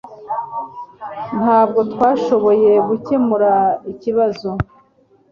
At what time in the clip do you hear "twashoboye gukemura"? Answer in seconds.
1.91-3.53